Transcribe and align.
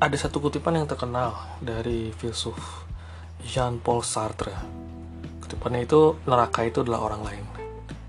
ada 0.00 0.16
satu 0.16 0.40
kutipan 0.40 0.80
yang 0.80 0.88
terkenal 0.88 1.60
dari 1.60 2.08
filsuf 2.16 2.88
Jean-Paul 3.44 4.00
Sartre. 4.00 4.56
Kutipannya 5.44 5.84
itu 5.84 6.16
neraka 6.24 6.64
itu 6.64 6.80
adalah 6.80 7.04
orang 7.04 7.20
lain. 7.20 7.44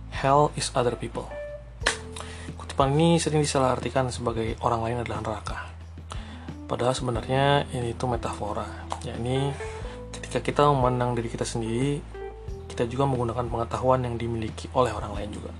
Hell 0.07 0.55
is 0.55 0.71
other 0.71 0.95
people. 0.95 1.27
Kutipan 2.55 2.95
ini 2.95 3.19
sering 3.19 3.43
disalahartikan 3.43 4.07
sebagai 4.07 4.55
orang 4.63 4.87
lain 4.87 4.97
adalah 5.03 5.19
neraka. 5.19 5.67
Padahal 6.63 6.95
sebenarnya 6.95 7.67
ini 7.75 7.91
itu 7.91 8.07
metafora, 8.07 8.87
yakni 9.03 9.51
ketika 10.15 10.39
kita 10.39 10.71
memandang 10.71 11.11
diri 11.11 11.27
kita 11.27 11.43
sendiri, 11.43 11.99
kita 12.71 12.87
juga 12.87 13.03
menggunakan 13.03 13.51
pengetahuan 13.51 14.07
yang 14.07 14.15
dimiliki 14.15 14.71
oleh 14.79 14.95
orang 14.95 15.11
lain 15.11 15.29
juga. 15.35 15.51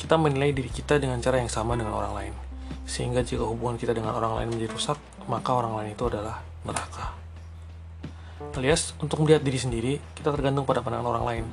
Kita 0.00 0.16
menilai 0.16 0.56
diri 0.56 0.72
kita 0.72 0.96
dengan 0.96 1.20
cara 1.20 1.36
yang 1.36 1.52
sama 1.52 1.76
dengan 1.76 1.92
orang 1.92 2.14
lain 2.16 2.49
sehingga 2.90 3.22
jika 3.22 3.46
hubungan 3.46 3.78
kita 3.78 3.94
dengan 3.94 4.18
orang 4.18 4.42
lain 4.42 4.48
menjadi 4.50 4.74
rusak, 4.74 4.98
maka 5.30 5.54
orang 5.54 5.78
lain 5.78 5.94
itu 5.94 6.10
adalah 6.10 6.42
neraka. 6.66 7.14
Alias, 8.50 8.98
untuk 8.98 9.22
melihat 9.22 9.46
diri 9.46 9.62
sendiri, 9.62 9.92
kita 10.18 10.34
tergantung 10.34 10.66
pada 10.66 10.82
pandangan 10.82 11.06
orang 11.14 11.24
lain. 11.24 11.44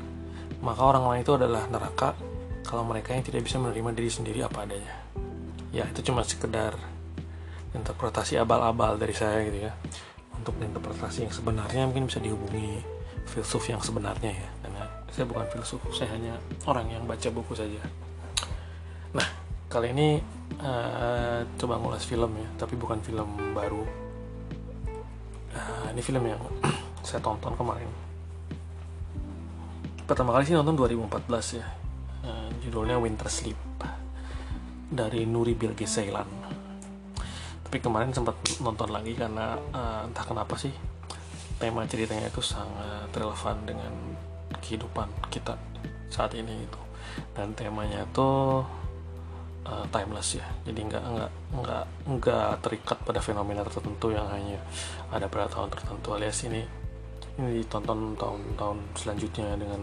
Maka 0.65 0.81
orang 0.81 1.05
lain 1.05 1.21
itu 1.21 1.37
adalah 1.37 1.69
neraka 1.69 2.17
kalau 2.65 2.81
mereka 2.89 3.13
yang 3.13 3.21
tidak 3.21 3.45
bisa 3.45 3.61
menerima 3.61 3.93
diri 3.93 4.09
sendiri 4.09 4.39
apa 4.41 4.65
adanya. 4.65 4.97
Ya, 5.69 5.85
itu 5.85 6.01
cuma 6.09 6.25
sekedar 6.25 6.73
interpretasi 7.77 8.41
abal-abal 8.41 8.97
dari 8.97 9.13
saya 9.13 9.45
gitu 9.45 9.69
ya. 9.69 9.77
Untuk 10.41 10.57
interpretasi 10.57 11.29
yang 11.29 11.33
sebenarnya 11.37 11.85
mungkin 11.85 12.09
bisa 12.09 12.17
dihubungi 12.17 12.81
filsuf 13.29 13.61
yang 13.69 13.77
sebenarnya 13.77 14.33
ya. 14.33 14.49
Karena 14.65 14.83
saya 15.13 15.29
bukan 15.29 15.45
filsuf, 15.53 15.85
saya 15.93 16.09
hanya 16.17 16.33
orang 16.65 16.89
yang 16.89 17.05
baca 17.05 17.29
buku 17.29 17.53
saja. 17.53 18.06
Kali 19.67 19.91
ini 19.91 20.17
uh, 20.63 21.43
coba 21.59 21.75
ngulas 21.79 22.07
film 22.07 22.31
ya 22.39 22.49
tapi 22.55 22.79
bukan 22.79 23.03
film 23.03 23.27
baru. 23.51 23.83
Uh, 25.51 25.87
ini 25.91 26.01
film 26.01 26.23
yang 26.23 26.39
saya 27.07 27.19
tonton 27.19 27.51
kemarin. 27.55 27.89
Pertama 30.07 30.31
kali 30.31 30.47
sih 30.47 30.55
nonton 30.55 30.79
2014 30.79 31.59
ya. 31.59 31.67
Uh, 32.23 32.49
judulnya 32.63 32.95
Winter 32.95 33.27
Sleep 33.27 33.59
dari 34.87 35.27
Nuri 35.27 35.51
Bilge 35.51 35.83
Ceylan 35.83 36.47
tapi 37.67 37.83
kemarin 37.83 38.15
sempat 38.15 38.39
nonton 38.63 38.87
lagi 38.95 39.11
karena 39.11 39.59
uh, 39.75 40.07
entah 40.07 40.23
kenapa 40.23 40.55
sih 40.55 40.71
tema 41.59 41.83
ceritanya 41.83 42.31
itu 42.31 42.39
sangat 42.39 43.11
relevan 43.11 43.59
dengan 43.67 43.91
kehidupan 44.63 45.11
kita 45.27 45.59
saat 46.07 46.31
ini 46.39 46.63
itu 46.63 46.81
dan 47.35 47.51
temanya 47.59 48.07
tuh 48.15 48.63
uh, 49.67 49.85
timeless 49.91 50.39
ya. 50.39 50.47
Jadi 50.63 50.79
nggak 50.87 51.03
nggak 51.03 51.31
nggak 51.59 51.83
nggak 52.17 52.49
terikat 52.63 52.97
pada 53.03 53.19
fenomena 53.19 53.61
tertentu 53.67 54.15
yang 54.15 54.25
hanya 54.31 54.57
ada 55.11 55.27
pada 55.27 55.51
tahun 55.51 55.69
tertentu 55.69 56.15
alias 56.15 56.39
ini 56.47 56.63
ini 57.37 57.61
ditonton 57.61 58.17
tahun-tahun 58.17 58.97
selanjutnya 58.97 59.53
dengan 59.61 59.77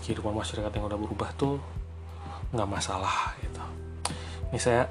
kehidupan 0.00 0.32
masyarakat 0.32 0.72
yang 0.72 0.88
udah 0.88 0.96
berubah 0.96 1.28
tuh 1.36 1.60
nggak 2.56 2.68
masalah 2.70 3.36
gitu. 3.44 3.60
Ini 4.54 4.58
saya 4.62 4.82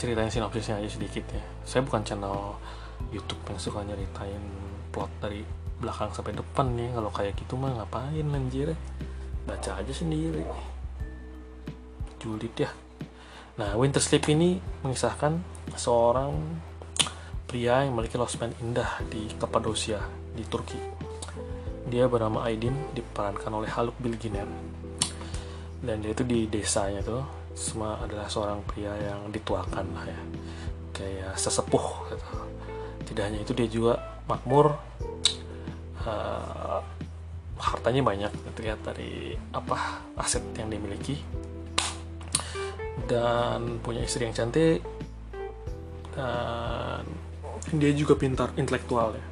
ceritain 0.00 0.32
sinopsisnya 0.32 0.80
aja 0.80 0.88
sedikit 0.88 1.28
ya. 1.28 1.44
Saya 1.68 1.84
bukan 1.84 2.00
channel 2.06 2.56
YouTube 3.12 3.42
yang 3.52 3.60
suka 3.60 3.84
nyeritain 3.84 4.40
plot 4.88 5.12
dari 5.20 5.44
belakang 5.76 6.08
sampai 6.12 6.36
depan 6.36 6.72
nih 6.72 6.88
kalau 6.96 7.10
kayak 7.12 7.36
gitu 7.36 7.52
mah 7.60 7.68
ngapain 7.76 8.24
anjir? 8.32 8.72
Baca 9.44 9.76
aja 9.76 9.92
sendiri. 9.92 10.44
Julid 12.16 12.56
ya 12.56 12.72
Nah, 13.60 13.76
Winter 13.76 14.00
Sleep 14.00 14.24
ini 14.32 14.56
mengisahkan 14.80 15.36
seorang 15.76 16.32
pria 17.44 17.84
yang 17.84 17.92
memiliki 17.92 18.16
lifespan 18.16 18.56
indah 18.64 19.04
di 19.12 19.28
Kappadosia, 19.36 20.00
di 20.32 20.48
Turki. 20.48 20.80
Dia 21.84 22.08
bernama 22.08 22.48
Aydin, 22.48 22.72
diperankan 22.96 23.52
oleh 23.52 23.68
Haluk 23.68 24.00
Bilginer. 24.00 24.48
Dan 25.84 26.00
dia 26.00 26.16
itu 26.16 26.24
di 26.24 26.48
desanya 26.48 27.04
tuh 27.04 27.20
semua 27.52 28.00
adalah 28.00 28.32
seorang 28.32 28.64
pria 28.64 28.96
yang 28.96 29.28
dituakan 29.28 29.92
lah 29.92 30.08
ya. 30.08 30.20
Kayak 30.96 31.36
sesepuh 31.36 32.16
gitu. 32.16 32.26
Tidak 33.12 33.24
hanya 33.28 33.44
itu 33.44 33.52
dia 33.52 33.68
juga 33.68 34.24
makmur 34.24 34.72
uh, 36.08 36.80
hartanya 37.60 38.00
banyak 38.00 38.32
terlihat 38.56 38.80
dari 38.88 39.36
apa 39.52 40.00
aset 40.16 40.40
yang 40.56 40.72
dimiliki 40.72 41.20
dan 43.10 43.82
punya 43.82 44.06
istri 44.06 44.22
yang 44.22 44.34
cantik 44.38 44.78
dan 46.14 47.02
dia 47.74 47.90
juga 47.90 48.14
pintar 48.14 48.54
intelektual 48.54 49.18
ya. 49.18 49.26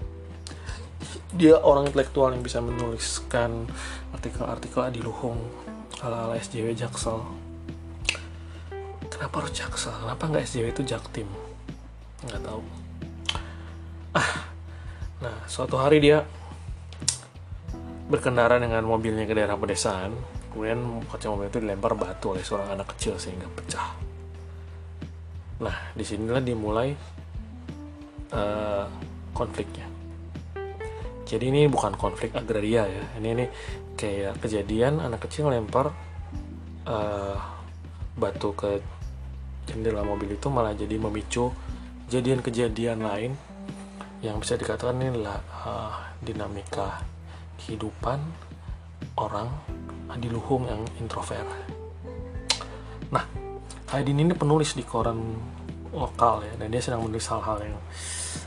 Dia 1.38 1.54
orang 1.62 1.86
intelektual 1.86 2.34
yang 2.34 2.42
bisa 2.42 2.58
menuliskan 2.58 3.70
artikel-artikel 4.10 4.82
adiluhung 4.82 5.38
ala-ala 6.02 6.34
SJW 6.42 6.74
Jaksel. 6.74 7.22
Kenapa 9.06 9.46
harus 9.46 9.54
Jaksel? 9.54 9.94
Kenapa 9.94 10.22
nggak 10.26 10.42
SJW 10.42 10.66
itu 10.74 10.82
Jaktim? 10.82 11.28
Nggak 12.26 12.42
tahu. 12.42 12.62
Ah 14.18 14.50
nah 15.18 15.34
suatu 15.50 15.78
hari 15.78 15.98
dia 15.98 16.22
berkendara 18.06 18.62
dengan 18.62 18.86
mobilnya 18.86 19.26
ke 19.26 19.34
daerah 19.34 19.58
pedesaan 19.58 20.14
kemudian 20.50 21.04
kaca 21.06 21.26
mobil 21.28 21.48
itu 21.48 21.58
dilempar 21.60 21.92
batu 21.94 22.32
oleh 22.36 22.44
seorang 22.44 22.74
anak 22.74 22.94
kecil 22.96 23.20
sehingga 23.20 23.48
pecah. 23.52 23.88
Nah 25.62 25.76
di 25.92 26.04
sinilah 26.06 26.42
dimulai 26.42 26.94
uh, 28.32 28.86
konfliknya. 29.34 29.86
Jadi 31.28 31.44
ini 31.52 31.68
bukan 31.68 31.92
konflik 32.00 32.32
agraria 32.32 32.88
ya. 32.88 33.04
Ini 33.20 33.28
ini 33.36 33.46
kayak 33.98 34.40
kejadian 34.40 35.04
anak 35.04 35.28
kecil 35.28 35.52
lempar 35.52 35.92
uh, 36.88 37.36
batu 38.16 38.56
ke 38.56 38.80
jendela 39.68 40.00
mobil 40.00 40.32
itu 40.32 40.48
malah 40.48 40.72
jadi 40.72 40.96
memicu 40.96 41.52
kejadian-kejadian 42.08 43.04
lain 43.04 43.32
yang 44.24 44.40
bisa 44.40 44.56
dikatakan 44.56 44.96
ini 44.96 45.12
adalah 45.12 45.38
uh, 45.62 45.94
dinamika 46.24 47.04
kehidupan 47.60 48.18
orang 49.20 49.52
Adi 50.08 50.28
Luhung 50.32 50.64
yang 50.68 50.82
introvert. 51.00 51.46
Nah, 53.12 53.24
Aidin 53.92 54.20
ini 54.20 54.36
penulis 54.36 54.76
di 54.76 54.84
koran 54.84 55.36
lokal 55.92 56.44
ya, 56.44 56.54
dan 56.60 56.68
dia 56.68 56.80
sedang 56.84 57.04
menulis 57.04 57.24
hal-hal 57.32 57.64
yang 57.64 57.76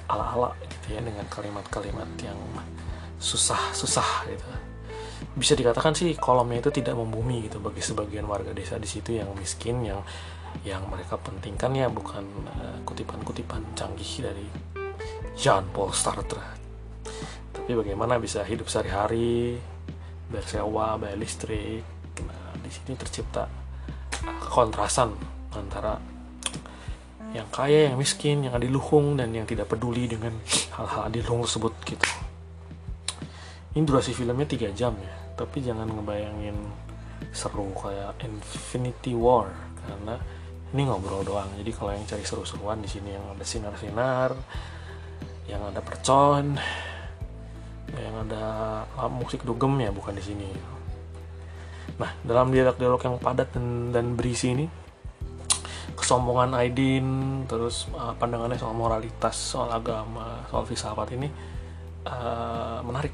ala-ala 0.06 0.54
gitu 0.68 0.98
ya 0.98 1.02
dengan 1.02 1.26
kalimat-kalimat 1.30 2.10
yang 2.22 2.38
susah-susah 3.18 4.30
gitu. 4.30 4.46
Bisa 5.38 5.54
dikatakan 5.56 5.94
sih 5.96 6.18
kolomnya 6.18 6.60
itu 6.60 6.74
tidak 6.74 6.98
membumi 6.98 7.46
gitu 7.46 7.62
bagi 7.62 7.80
sebagian 7.80 8.26
warga 8.26 8.52
desa 8.52 8.76
di 8.82 8.90
situ 8.90 9.16
yang 9.16 9.32
miskin 9.38 9.86
yang 9.86 10.02
yang 10.68 10.84
mereka 10.92 11.16
pentingkan 11.16 11.72
ya 11.72 11.88
bukan 11.88 12.28
uh, 12.60 12.78
kutipan-kutipan 12.84 13.64
canggih 13.72 14.28
dari 14.28 14.46
Jean 15.38 15.64
Paul 15.72 15.96
Sartre. 15.96 16.44
Tapi 17.56 17.72
bagaimana 17.72 18.20
bisa 18.20 18.44
hidup 18.44 18.68
sehari-hari 18.68 19.56
bayar 20.32 20.48
sewa 20.48 20.96
bayar 20.96 21.20
listrik. 21.20 21.84
Nah 22.24 22.56
di 22.64 22.70
sini 22.72 22.96
tercipta 22.96 23.46
kontrasan 24.48 25.12
antara 25.52 26.00
yang 27.32 27.48
kaya 27.48 27.92
yang 27.92 28.00
miskin 28.00 28.44
yang 28.44 28.56
adiluhung 28.56 29.16
dan 29.16 29.32
yang 29.32 29.48
tidak 29.48 29.72
peduli 29.72 30.08
dengan 30.08 30.36
hal-hal 30.76 31.08
adiluhung 31.08 31.44
tersebut 31.44 31.74
gitu. 31.88 32.08
Ini 33.72 33.88
durasi 33.88 34.12
filmnya 34.12 34.48
3 34.48 34.72
jam 34.76 34.96
ya. 35.00 35.16
Tapi 35.40 35.64
jangan 35.64 35.88
ngebayangin 35.88 36.56
seru 37.32 37.72
kayak 37.72 38.20
Infinity 38.28 39.16
War 39.16 39.48
karena 39.88 40.20
ini 40.76 40.82
ngobrol 40.88 41.24
doang. 41.24 41.48
Jadi 41.56 41.72
kalau 41.72 41.96
yang 41.96 42.04
cari 42.04 42.24
seru-seruan 42.28 42.84
di 42.84 42.90
sini 42.92 43.16
yang 43.16 43.24
ada 43.32 43.44
sinar-sinar 43.48 44.36
yang 45.48 45.64
ada 45.68 45.80
percon 45.84 46.60
yang 48.02 48.16
ada 48.26 48.44
musik 49.14 49.46
dugem 49.46 49.78
ya 49.82 49.94
bukan 49.94 50.18
di 50.18 50.24
sini. 50.24 50.50
Nah 52.02 52.12
dalam 52.26 52.50
dialog-dialog 52.50 53.02
yang 53.06 53.16
padat 53.22 53.54
dan, 53.54 53.94
dan 53.94 54.18
berisi 54.18 54.52
ini 54.52 54.66
kesombongan 55.94 56.58
Aidin 56.58 57.08
terus 57.46 57.86
uh, 57.94 58.18
pandangannya 58.18 58.58
soal 58.58 58.74
moralitas 58.74 59.38
soal 59.38 59.70
agama 59.70 60.42
soal 60.50 60.66
filsafat 60.66 61.14
ini 61.14 61.30
uh, 62.10 62.82
menarik. 62.82 63.14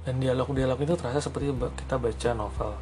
Dan 0.00 0.16
dialog-dialog 0.16 0.80
itu 0.80 0.96
terasa 0.96 1.20
seperti 1.22 1.52
kita 1.54 2.00
baca 2.00 2.30
novel 2.34 2.72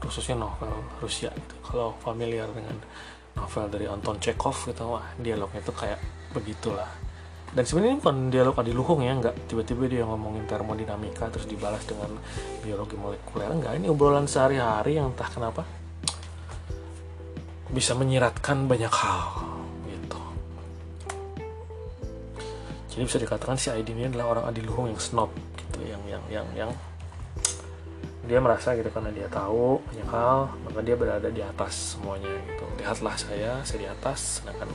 khususnya 0.00 0.38
novel 0.38 0.72
Rusia 1.02 1.28
gitu. 1.34 1.54
Kalau 1.60 1.98
familiar 2.00 2.48
dengan 2.54 2.78
novel 3.36 3.68
dari 3.68 3.84
Anton 3.84 4.16
Chekhov 4.16 4.56
gitu 4.64 4.96
wah 4.96 5.04
dialognya 5.20 5.60
itu 5.60 5.72
kayak 5.76 6.00
begitulah 6.32 6.88
dan 7.56 7.64
sebenarnya 7.64 7.96
bukan 8.04 8.16
dialog 8.28 8.52
adiluhung 8.60 9.00
ya 9.00 9.16
nggak. 9.16 9.48
Tiba-tiba 9.48 9.88
dia 9.88 10.04
ngomongin 10.04 10.44
termodinamika 10.44 11.32
terus 11.32 11.48
dibalas 11.48 11.80
dengan 11.88 12.12
biologi 12.60 13.00
molekuler. 13.00 13.48
Nggak 13.48 13.80
ini 13.80 13.88
obrolan 13.88 14.28
sehari-hari 14.28 15.00
yang 15.00 15.16
entah 15.16 15.24
kenapa 15.32 15.64
bisa 17.72 17.96
menyiratkan 17.96 18.68
banyak 18.68 18.92
hal 18.92 19.40
gitu. 19.88 20.20
Jadi 22.92 23.02
bisa 23.08 23.18
dikatakan 23.24 23.56
si 23.56 23.72
Aidin 23.72 24.04
ini 24.04 24.12
adalah 24.12 24.36
orang 24.36 24.44
adiluhung 24.52 24.92
yang 24.92 25.00
snob 25.00 25.32
gitu 25.56 25.80
yang 25.88 26.04
yang 26.04 26.24
yang 26.28 26.48
yang 26.52 26.70
dia 28.28 28.36
merasa 28.42 28.76
gitu 28.76 28.92
karena 28.92 29.08
dia 29.16 29.32
tahu 29.32 29.80
banyak 29.80 30.08
hal 30.12 30.52
maka 30.60 30.78
dia 30.84 30.92
berada 30.98 31.32
di 31.32 31.40
atas 31.40 31.96
semuanya 31.96 32.36
gitu. 32.52 32.68
Lihatlah 32.84 33.16
saya 33.16 33.64
saya 33.64 33.78
di 33.80 33.88
atas 33.88 34.44
sedangkan 34.44 34.68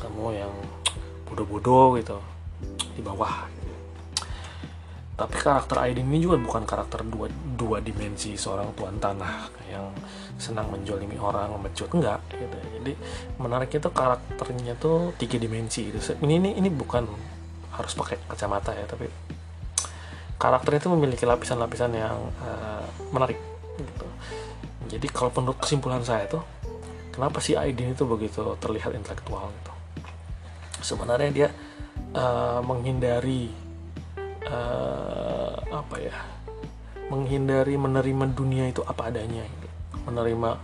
kamu 0.00 0.26
yang 0.32 0.54
bodoh-bodoh 1.26 1.98
gitu 2.00 2.18
di 2.96 3.02
bawah 3.04 3.44
gitu. 3.52 3.74
tapi 5.16 5.36
karakter 5.36 5.76
Aidin 5.84 6.08
ini 6.08 6.24
juga 6.24 6.40
bukan 6.40 6.64
karakter 6.64 7.04
dua, 7.04 7.28
dua 7.30 7.84
dimensi 7.84 8.38
seorang 8.38 8.72
tuan 8.72 8.96
tanah 8.96 9.50
yang 9.68 9.90
senang 10.40 10.68
menjolimi 10.72 11.20
orang 11.20 11.52
memecut 11.52 11.92
enggak 11.92 12.20
gitu 12.32 12.56
jadi 12.80 12.92
menariknya 13.36 13.80
tuh 13.88 13.92
karakternya 13.92 14.74
tuh 14.80 15.12
tiga 15.20 15.36
dimensi 15.36 15.92
gitu 15.92 15.98
ini 16.24 16.40
ini 16.40 16.50
ini 16.56 16.68
bukan 16.72 17.04
harus 17.76 17.92
pakai 17.92 18.16
kacamata 18.24 18.72
ya 18.72 18.88
tapi 18.88 19.08
karakternya 20.36 20.80
itu 20.84 20.90
memiliki 20.92 21.24
lapisan-lapisan 21.24 21.92
yang 21.96 22.16
uh, 22.44 22.84
menarik 23.12 23.40
gitu. 23.80 24.08
Jadi 24.86 25.06
kalau 25.10 25.32
menurut 25.40 25.58
kesimpulan 25.60 26.04
saya 26.04 26.28
itu 26.28 26.40
kenapa 27.12 27.40
sih 27.40 27.56
Aidin 27.56 27.96
itu 27.96 28.04
begitu 28.04 28.44
terlihat 28.60 28.92
intelektual 28.92 29.48
gitu. 29.50 29.72
Sebenarnya 30.86 31.30
dia 31.34 31.48
uh, 32.14 32.62
menghindari 32.62 33.50
uh, 34.46 35.58
apa 35.66 35.96
ya? 35.98 36.14
Menghindari 37.10 37.74
menerima 37.74 38.30
dunia 38.30 38.70
itu 38.70 38.86
apa 38.86 39.10
adanya 39.10 39.42
gitu. 39.42 39.68
Menerima 40.06 40.62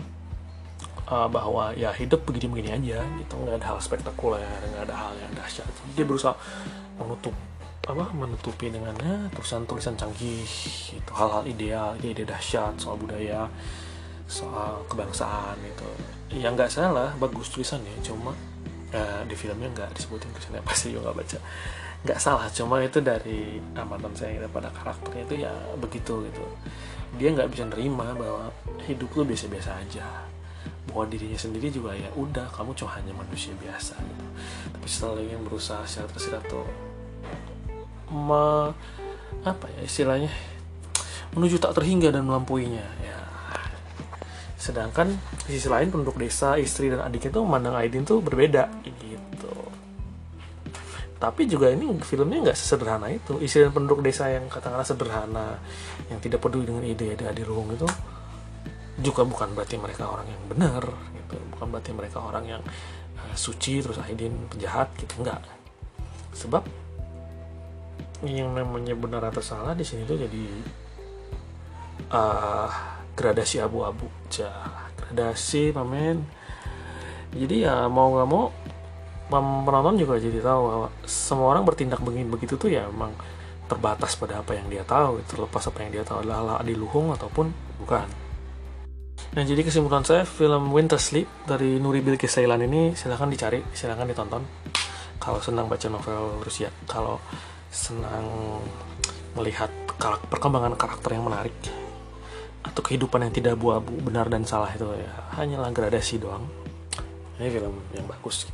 uh, 1.11 1.27
bahwa 1.27 1.75
ya 1.75 1.91
hidup 1.91 2.23
begini-begini 2.23 2.71
aja 2.71 3.03
gitu, 3.19 3.35
nggak 3.35 3.59
ada 3.59 3.67
hal 3.75 3.79
spektakuler, 3.83 4.63
nggak 4.71 4.87
ada 4.87 4.95
hal 4.95 5.13
yang 5.19 5.35
dahsyat. 5.35 5.67
Dia 5.99 6.07
berusaha 6.07 6.39
menutup 7.03 7.35
apa 7.83 8.15
menutupi 8.15 8.71
dengannya 8.71 9.27
tulisan-tulisan 9.35 9.99
canggih 9.99 10.47
itu 10.95 11.13
hal-hal 11.19 11.43
ideal 11.43 11.99
ide-ide 11.99 12.23
dahsyat 12.23 12.79
soal 12.79 12.95
budaya 12.95 13.51
soal 14.31 14.87
kebangsaan 14.87 15.59
itu 15.67 15.89
ya 16.39 16.55
nggak 16.55 16.71
salah 16.71 17.11
bagus 17.19 17.51
tulisannya 17.51 17.91
cuma 18.07 18.31
ya, 18.93 19.25
di 19.25 19.35
filmnya 19.35 19.69
nggak 19.73 19.91
disebutin 19.97 20.29
tulisannya 20.31 20.63
pasti 20.69 20.93
juga 20.93 21.11
nggak 21.11 21.17
baca. 21.19 21.39
Nggak 22.03 22.19
salah 22.19 22.47
cuma 22.53 22.77
itu 22.83 22.99
dari 23.01 23.59
amatan 23.75 24.13
saya 24.15 24.45
pada 24.51 24.69
karakternya 24.71 25.23
itu 25.27 25.35
ya 25.49 25.53
begitu 25.81 26.23
gitu. 26.29 26.45
Dia 27.17 27.33
nggak 27.33 27.49
bisa 27.51 27.65
nerima 27.67 28.13
bahwa 28.15 28.53
hidup 28.85 29.11
lu 29.17 29.25
biasa-biasa 29.27 29.71
aja. 29.81 30.07
Bahwa 30.87 31.09
dirinya 31.09 31.39
sendiri 31.39 31.73
juga 31.73 31.97
ya 31.97 32.11
udah 32.15 32.47
kamu 32.53 32.77
cuma 32.77 32.95
hanya 33.01 33.17
manusia 33.17 33.57
biasa 33.59 33.97
gitu. 33.97 34.27
Tapi 34.77 34.87
setelah 34.87 35.23
ingin 35.25 35.41
berusaha 35.43 35.83
secara 35.89 36.09
tersirat 36.13 36.45
tuh 36.47 36.67
me, 38.13 38.77
apa 39.43 39.67
ya 39.73 39.81
istilahnya? 39.89 40.29
Menuju 41.33 41.57
tak 41.57 41.73
terhingga 41.81 42.13
dan 42.13 42.29
melampuinya 42.29 42.85
ya 43.01 43.02
sedangkan 44.63 45.11
di 45.51 45.59
sisi 45.59 45.67
lain 45.67 45.91
penduduk 45.91 46.23
desa 46.23 46.55
istri 46.55 46.87
dan 46.87 47.03
adiknya 47.03 47.35
tuh 47.35 47.43
memandang 47.43 47.75
Aidin 47.83 48.07
tuh 48.07 48.23
berbeda. 48.23 48.71
Gitu. 48.87 49.55
Tapi 51.19 51.51
juga 51.51 51.75
ini 51.75 51.91
filmnya 51.99 52.51
nggak 52.51 52.59
sesederhana 52.59 53.11
itu. 53.11 53.43
Istri 53.43 53.67
dan 53.67 53.73
penduduk 53.75 54.07
desa 54.07 54.31
yang 54.31 54.47
katakanlah 54.47 54.87
sederhana 54.87 55.59
yang 56.07 56.23
tidak 56.23 56.39
peduli 56.39 56.71
dengan 56.71 56.87
ide-ide 56.87 57.43
Ruhung 57.43 57.75
itu 57.75 57.87
juga 59.03 59.27
bukan 59.27 59.51
berarti 59.59 59.83
mereka 59.83 60.07
orang 60.07 60.31
yang 60.31 60.43
benar 60.47 60.83
gitu. 61.19 61.37
Bukan 61.59 61.67
berarti 61.67 61.91
mereka 61.91 62.23
orang 62.23 62.45
yang 62.47 62.63
uh, 63.19 63.35
suci 63.35 63.83
terus 63.83 63.99
Aidin 63.99 64.47
penjahat 64.47 64.95
gitu. 64.95 65.27
Enggak 65.27 65.43
sebab 66.33 66.65
yang 68.25 68.55
namanya 68.55 68.95
benar 68.97 69.23
atau 69.29 69.43
salah 69.45 69.75
di 69.75 69.85
sini 69.85 70.07
tuh 70.07 70.17
jadi 70.17 70.45
uh, 72.15 72.71
gradasi 73.23 73.63
abu-abu. 73.63 74.11
Cah 74.27 74.91
gradasi 74.99 75.71
pamen 75.71 76.43
jadi 77.33 77.69
ya 77.69 77.75
mau 77.89 78.13
nggak 78.13 78.29
mau 78.29 78.45
penonton 79.65 79.97
juga 79.97 80.21
jadi 80.21 80.45
tahu 80.45 80.61
bahwa 80.69 80.89
semua 81.09 81.57
orang 81.57 81.65
bertindak 81.65 82.01
begini 82.05 82.29
begitu 82.29 82.61
tuh 82.61 82.69
ya 82.69 82.85
emang 82.85 83.17
terbatas 83.65 84.17
pada 84.21 84.45
apa 84.45 84.53
yang 84.53 84.69
dia 84.69 84.85
tahu 84.85 85.25
terlepas 85.25 85.65
apa 85.65 85.79
yang 85.81 85.91
dia 85.97 86.05
tahu 86.05 86.21
adalah 86.21 86.61
adi 86.61 86.77
luhung 86.77 87.09
ataupun 87.17 87.49
bukan. 87.81 88.05
Nah 89.33 89.43
jadi 89.49 89.65
kesimpulan 89.65 90.05
saya 90.05 90.29
film 90.29 90.77
Winter 90.77 91.01
Sleep 91.01 91.25
dari 91.49 91.81
Nuri 91.81 92.05
Bilqis 92.05 92.37
Ceylan 92.37 92.69
ini 92.69 92.93
silahkan 92.93 93.33
dicari, 93.33 93.65
silahkan 93.73 94.05
ditonton. 94.05 94.45
Kalau 95.17 95.41
senang 95.41 95.73
baca 95.73 95.89
novel 95.89 96.45
Rusia, 96.45 96.69
kalau 96.85 97.17
senang 97.73 98.61
melihat 99.33 99.73
perkembangan 100.29 100.77
karakter 100.77 101.17
yang 101.17 101.25
menarik 101.25 101.57
atau 102.63 102.81
kehidupan 102.81 103.27
yang 103.27 103.35
tidak 103.35 103.59
abu-abu 103.59 103.99
benar 103.99 104.31
dan 104.31 104.47
salah 104.47 104.71
itu 104.71 104.87
ya. 104.87 105.13
Hanyalah 105.35 105.75
gradasi 105.75 106.23
doang. 106.23 106.47
Ini 107.37 107.51
film 107.51 107.75
yang 107.93 108.07
bagus. 108.07 108.47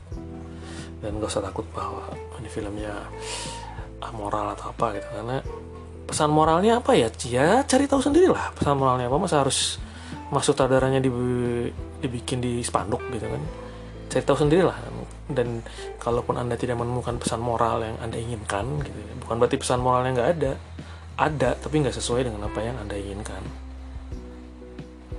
Dan 0.98 1.20
gak 1.20 1.30
usah 1.30 1.44
takut 1.44 1.68
bahwa 1.76 2.08
ini 2.40 2.48
filmnya 2.48 2.90
amoral 4.00 4.56
atau 4.56 4.72
apa 4.72 4.96
gitu. 4.96 5.06
Karena 5.12 5.36
pesan 6.08 6.32
moralnya 6.32 6.80
apa 6.80 6.96
ya? 6.96 7.12
Ya 7.28 7.60
cari 7.68 7.84
tahu 7.84 8.00
sendiri 8.00 8.32
lah 8.32 8.50
pesan 8.56 8.80
moralnya 8.80 9.12
apa. 9.12 9.20
Masa 9.20 9.44
harus 9.44 9.76
maksud 10.32 10.56
sutradaranya 10.56 11.04
dibikin 12.00 12.40
di 12.40 12.64
spanduk 12.64 13.04
gitu 13.12 13.28
kan? 13.28 13.42
Cari 14.08 14.24
tahu 14.24 14.40
sendiri 14.40 14.64
lah 14.64 14.80
dan 15.28 15.60
kalaupun 16.00 16.40
anda 16.40 16.56
tidak 16.56 16.80
menemukan 16.80 17.20
pesan 17.20 17.44
moral 17.44 17.84
yang 17.84 18.00
anda 18.00 18.16
inginkan 18.16 18.80
gitu 18.80 18.96
ya, 18.96 19.12
bukan 19.20 19.36
berarti 19.36 19.60
pesan 19.60 19.84
moralnya 19.84 20.16
nggak 20.16 20.30
ada. 20.40 20.52
Ada 21.20 21.50
tapi 21.60 21.84
nggak 21.84 21.92
sesuai 21.92 22.24
dengan 22.24 22.48
apa 22.48 22.64
yang 22.64 22.80
anda 22.80 22.96
inginkan 22.96 23.67